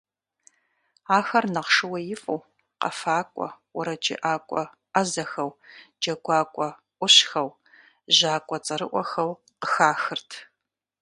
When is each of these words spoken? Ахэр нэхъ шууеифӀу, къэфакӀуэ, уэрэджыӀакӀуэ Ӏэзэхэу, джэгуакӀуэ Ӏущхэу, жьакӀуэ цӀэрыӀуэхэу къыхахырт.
Ахэр 1.17 1.45
нэхъ 1.53 1.71
шууеифӀу, 1.75 2.47
къэфакӀуэ, 2.79 3.47
уэрэджыӀакӀуэ 3.75 4.63
Ӏэзэхэу, 4.91 5.51
джэгуакӀуэ 6.01 6.69
Ӏущхэу, 6.99 7.49
жьакӀуэ 8.15 8.57
цӀэрыӀуэхэу 8.65 9.31
къыхахырт. 9.59 10.29